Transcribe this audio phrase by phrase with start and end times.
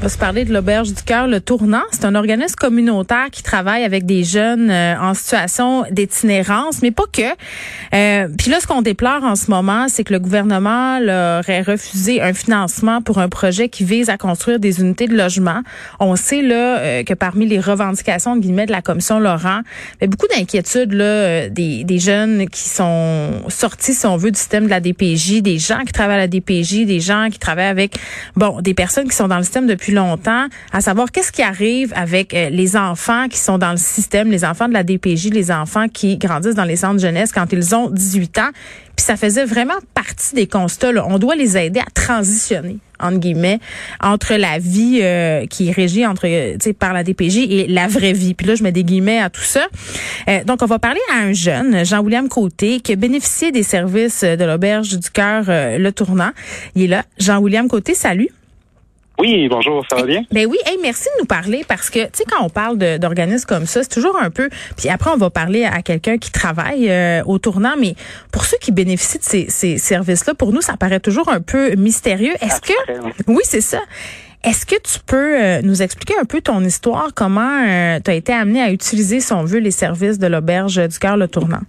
[0.00, 1.82] On va se parler de l'Auberge du Cœur, le Tournant.
[1.90, 7.06] C'est un organisme communautaire qui travaille avec des jeunes euh, en situation d'itinérance, mais pas
[7.12, 7.22] que.
[7.94, 11.62] Euh, Puis là, ce qu'on déplore en ce moment, c'est que le gouvernement leur aurait
[11.62, 15.62] refusé un financement pour un projet qui vise à construire des unités de logement.
[15.98, 19.62] On sait là euh, que parmi les revendications de guillemets de la commission Laurent,
[19.96, 24.16] il y a beaucoup d'inquiétudes là euh, des, des jeunes qui sont sortis, si on
[24.16, 27.30] veut, du système de la DPJ, des gens qui travaillent à la DPJ, des gens
[27.32, 27.98] qui travaillent avec
[28.36, 29.88] bon des personnes qui sont dans le système depuis
[30.72, 34.44] à savoir qu'est-ce qui arrive avec euh, les enfants qui sont dans le système, les
[34.44, 37.74] enfants de la DPJ, les enfants qui grandissent dans les centres de jeunesse quand ils
[37.74, 38.50] ont 18 ans.
[38.96, 40.90] Puis ça faisait vraiment partie des constats.
[41.06, 46.92] On doit les aider à transitionner entre la vie euh, qui est régie euh, par
[46.92, 48.34] la DPJ et la vraie vie.
[48.34, 49.66] Puis là je mets des guillemets à tout ça.
[50.46, 54.44] Donc on va parler à un jeune, Jean-William Côté qui a bénéficié des services de
[54.44, 56.30] l'auberge du cœur Le Tournant.
[56.74, 57.04] Il est là.
[57.18, 58.30] Jean-William Côté, salut.
[59.20, 60.22] Oui, bonjour, ça va bien?
[60.30, 63.46] Ben oui, hey, merci de nous parler parce que, tu sais, quand on parle d'organismes
[63.46, 64.48] comme ça, c'est toujours un peu...
[64.76, 67.96] Puis après, on va parler à quelqu'un qui travaille euh, au tournant, mais
[68.30, 71.74] pour ceux qui bénéficient de ces, ces services-là, pour nous, ça paraît toujours un peu
[71.74, 72.34] mystérieux.
[72.40, 72.72] Est-ce que...
[73.26, 73.42] Oui.
[73.42, 73.80] C'est ça.
[74.44, 77.64] Est-ce que tu peux euh, nous expliquer un peu ton histoire, comment
[78.04, 81.16] tu as été amené à utiliser, si on veut, les services de l'auberge du cœur,
[81.16, 81.62] le tournant?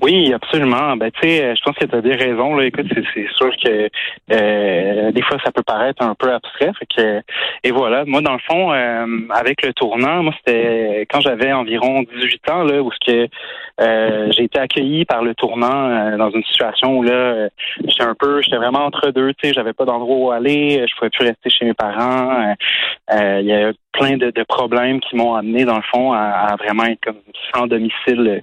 [0.00, 0.96] Oui, absolument.
[0.96, 2.56] Ben, tu sais, je pense que tu as des raisons.
[2.56, 2.64] Là.
[2.64, 3.88] Écoute, c'est, sûr que
[4.32, 6.72] euh, des fois, ça peut paraître un peu abstrait.
[6.78, 7.22] Fait que,
[7.64, 8.04] et voilà.
[8.04, 12.62] Moi, dans le fond, euh, avec le tournant, moi, c'était quand j'avais environ 18 ans,
[12.64, 13.28] là, où que
[13.80, 17.48] euh, j'ai été accueilli par le tournant euh, dans une situation où là, euh,
[17.84, 19.32] j'étais un peu, j'étais vraiment entre deux.
[19.34, 20.84] Tu sais, j'avais pas d'endroit où aller.
[20.86, 22.30] Je pouvais plus rester chez mes parents.
[22.30, 22.54] Euh,
[23.14, 26.54] euh, Il y a plein de, de problèmes qui m'ont amené, dans le fond, à,
[26.58, 27.20] vraiment être comme
[27.54, 28.42] sans domicile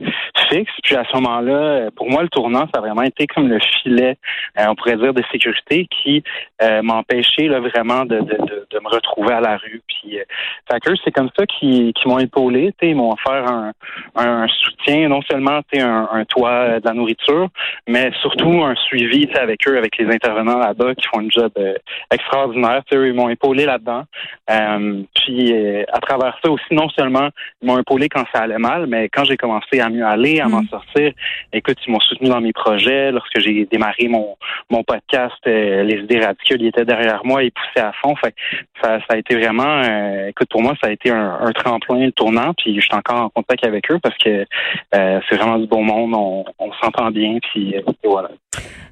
[0.50, 0.72] fixe.
[0.84, 3.60] Puis à ce moment-là, euh, pour moi, le tournant, ça a vraiment été comme le
[3.60, 4.18] filet,
[4.60, 6.24] euh, on pourrait dire, de sécurité qui
[6.62, 9.82] euh, m'empêchait vraiment de, me retrouver à la rue.
[9.88, 10.24] Puis, euh,
[10.72, 12.74] fait que c'est comme ça qu'ils qui m'ont épaulé.
[12.82, 13.72] Ils m'ont offert
[14.16, 17.50] un, soutien, non seulement un, un toit, euh, de la nourriture,
[17.88, 21.74] mais surtout un suivi avec eux, avec les intervenants là-bas qui font un job euh,
[22.12, 22.82] extraordinaire.
[22.92, 24.04] Ils m'ont épaulé là-dedans.
[24.50, 25.04] Euh,
[25.38, 27.30] puis euh, à travers ça aussi, non seulement
[27.62, 30.48] ils m'ont épaulé quand ça allait mal, mais quand j'ai commencé à mieux aller, à
[30.48, 31.12] m'en sortir,
[31.54, 33.12] écoute, ils m'ont soutenu dans mes projets.
[33.12, 34.36] Lorsque j'ai démarré mon,
[34.70, 38.16] mon podcast, euh, les idées radicales, ils étaient derrière moi et poussaient à fond.
[38.16, 38.34] Fait
[38.82, 42.10] ça, ça a été vraiment, euh, écoute, pour moi, ça a été un, un tremplin,
[42.16, 42.54] tournant.
[42.58, 44.46] Puis je suis encore en contact avec eux parce que
[44.92, 46.14] c'est vraiment du bon monde.
[46.16, 47.38] On, on s'entend bien.
[47.52, 48.30] Puis voilà.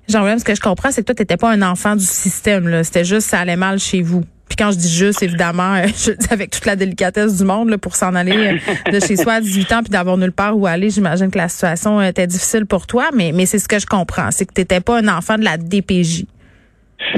[0.08, 2.84] Jean-William, ce que je comprends, c'est que toi, t'étais pas un enfant du système.
[2.84, 4.24] C'était juste ça allait mal chez vous.
[4.56, 7.70] Puis quand je dis juste, évidemment, euh, je dis avec toute la délicatesse du monde
[7.70, 10.58] là, pour s'en aller euh, de chez soi à 18 ans puis d'avoir nulle part
[10.58, 10.90] où aller.
[10.90, 13.86] J'imagine que la situation euh, était difficile pour toi, mais, mais c'est ce que je
[13.86, 14.32] comprends.
[14.32, 16.26] C'est que t'étais pas un enfant de la DPJ.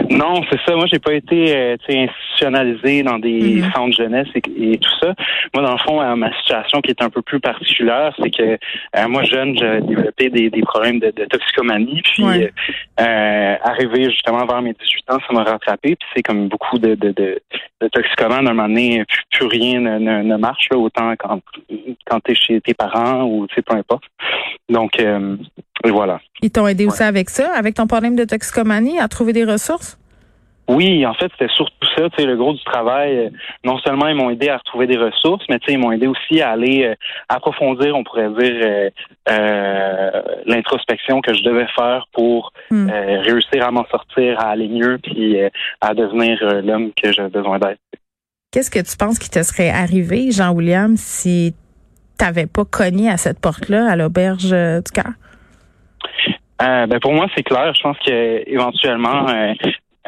[0.09, 0.75] Non, c'est ça.
[0.75, 3.71] Moi, j'ai pas été euh, institutionnalisé dans des Mhm.
[3.73, 5.13] centres jeunesse et, et tout ça.
[5.53, 8.43] Moi, dans le fond, euh, ma situation qui est un peu plus particulière, c'est que
[8.43, 12.01] euh, moi, jeune, j'ai développé des, des problèmes de, de toxicomanie.
[12.03, 12.51] Puis, Ouais.
[12.99, 15.95] euh, euh, arrivé justement vers mes 18 ans, ça m'a rattrapé.
[15.95, 17.39] Puis, c'est comme beaucoup de, de, de,
[17.81, 21.13] de toxicomanes, à un moment donné, plus, plus rien ne, ne, ne marche, là, autant
[21.17, 21.41] quand,
[22.05, 24.03] quand tu es chez tes parents ou tu sais, peu importe.
[24.69, 25.35] Donc, euh,
[25.85, 26.19] et voilà.
[26.41, 29.97] Ils t'ont aidé aussi avec ça, avec ton problème de toxicomanie, à trouver des ressources?
[30.69, 33.17] Oui, en fait, c'était surtout ça, tu sais, le gros du travail.
[33.17, 33.29] euh,
[33.63, 36.07] Non seulement ils m'ont aidé à retrouver des ressources, mais tu sais, ils m'ont aidé
[36.07, 36.95] aussi à aller euh,
[37.29, 38.89] approfondir, on pourrait dire, euh,
[39.29, 42.89] euh, l'introspection que je devais faire pour Hmm.
[42.89, 45.37] réussir à m'en sortir, à aller mieux, puis
[45.79, 47.79] à devenir l'homme que j'ai besoin d'être.
[48.51, 51.55] Qu'est-ce que tu penses qui te serait arrivé, Jean-William, si
[52.17, 55.13] t'avais pas cogné à cette porte-là, à l'auberge du cœur?
[56.61, 57.73] Euh, ben pour moi, c'est clair.
[57.73, 59.53] Je pense que éventuellement, euh,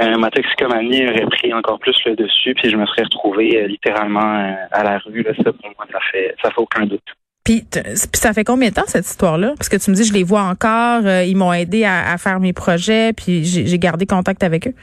[0.01, 3.67] euh, ma toxicomanie aurait pris encore plus le dessus, puis je me serais retrouvé euh,
[3.67, 5.23] littéralement à la rue.
[5.23, 7.03] Là, ça, pour moi, ça fait, ça fait aucun doute.
[7.43, 7.65] Puis,
[8.13, 9.53] ça fait combien de temps cette histoire-là?
[9.57, 12.39] Parce que tu me dis, je les vois encore, ils m'ont aidé à, à faire
[12.39, 14.73] mes projets, puis j'ai gardé contact avec eux.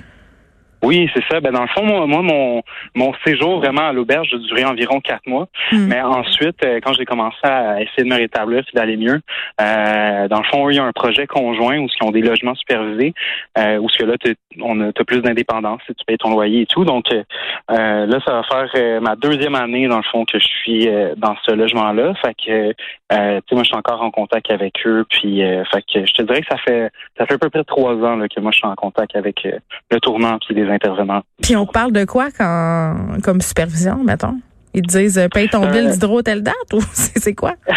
[0.82, 1.40] Oui, c'est ça.
[1.40, 2.62] Ben dans le fond, moi, moi, mon
[2.94, 5.48] mon séjour vraiment à l'auberge a duré environ quatre mois.
[5.72, 5.86] Hmm.
[5.88, 9.20] Mais ensuite, euh, quand j'ai commencé à essayer de me rétablir et d'aller mieux,
[9.60, 12.54] euh, dans le fond, il y a un projet conjoint où ils ont des logements
[12.54, 13.14] supervisés,
[13.58, 14.14] euh, où ce que là,
[14.62, 16.84] on a t'as plus d'indépendance, si tu payes ton loyer et tout.
[16.84, 17.22] Donc euh,
[17.70, 21.36] euh, là, ça va faire ma deuxième année dans le fond que je suis dans
[21.44, 22.14] ce logement-là.
[22.24, 22.74] Fait que
[23.12, 25.04] euh, tu sais, moi, je suis encore en contact avec eux.
[25.08, 27.64] Puis, euh, fait que je te dirais que ça fait ça fait à peu près
[27.64, 29.46] trois ans là, que moi, je suis en contact avec
[29.90, 31.22] le tournant puis les intervenants.
[31.42, 34.34] Puis on parle de quoi quand, comme supervision, mettons?
[34.74, 37.52] Ils te disent, euh, paye ton Euh, bill d'hydro telle date ou c'est c'est quoi?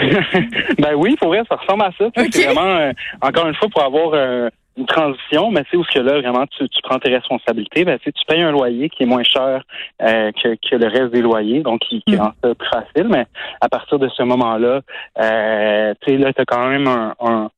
[0.79, 2.05] ben oui, pour vrai, ça ressemble à ça.
[2.31, 2.91] C'est vraiment, euh,
[3.21, 6.19] encore une fois, pour avoir euh, une transition, mais tu sais, où ce que là,
[6.19, 9.63] vraiment, tu, tu prends tes responsabilités, ben, tu payes un loyer qui est moins cher
[9.99, 12.19] que, que le reste des loyers, donc qui, qui Mm.
[12.19, 13.07] rend ça plus facile.
[13.09, 13.25] Mais
[13.61, 14.81] à partir de ce moment-là,
[15.15, 15.21] tu
[16.11, 17.49] sais, là, tu as quand même un, un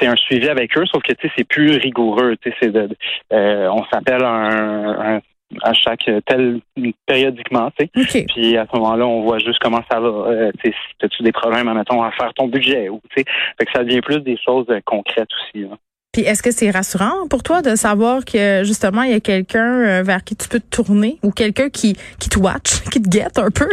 [0.00, 2.36] c'est un suivi avec eux, sauf que tu sais, c'est plus rigoureux.
[2.42, 2.88] Tu sais, de,
[3.32, 5.20] euh, on s'appelle un, un-
[5.62, 6.60] à chaque tel
[7.06, 7.90] périodiquement, tu sais.
[8.28, 10.08] Puis à ce moment-là, on voit juste comment ça va.
[10.08, 13.24] Euh, tu sais, si as-tu des problèmes, admettons, à faire ton budget ou tu sais.
[13.58, 15.64] Fait que ça devient plus des choses euh, concrètes aussi.
[15.64, 15.76] là.
[16.12, 19.86] Puis est-ce que c'est rassurant pour toi de savoir que justement il y a quelqu'un
[19.86, 23.08] euh, vers qui tu peux te tourner ou quelqu'un qui qui te watch, qui te
[23.08, 23.68] guette un peu?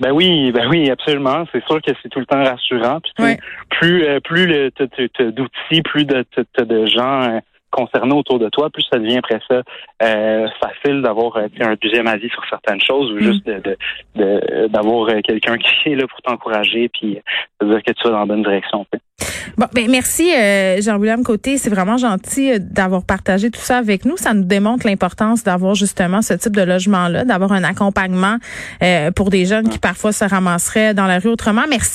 [0.00, 1.44] Ben oui, ben oui, absolument.
[1.52, 3.00] C'est sûr que c'est tout le temps rassurant.
[3.00, 3.36] Puis
[3.70, 6.24] plus euh, plus d'outils, plus de
[6.54, 9.62] t'as de gens euh, concernés autour de toi, plus ça devient après ça
[10.02, 13.20] euh, facile d'avoir euh, un deuxième avis sur certaines choses ou Mm.
[13.20, 13.76] juste de
[14.16, 17.18] de- d'avoir euh, quelqu'un qui est là pour t'encourager puis
[17.62, 18.86] dire que tu vas dans la bonne direction.
[19.56, 24.04] Bon, ben merci euh, Jean-William Côté, c'est vraiment gentil euh, d'avoir partagé tout ça avec
[24.04, 24.16] nous.
[24.16, 28.36] Ça nous démontre l'importance d'avoir justement ce type de logement-là, d'avoir un accompagnement
[29.16, 31.62] pour des jeunes qui parfois se ramasseraient dans la rue autrement.
[31.68, 31.88] Merci.